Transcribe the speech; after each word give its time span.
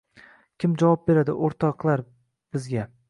Kim 0.63 0.73
javob 0.83 1.03
beradi, 1.11 1.35
o’rtoqlar 1.49 2.03
bizga?.. 2.57 2.89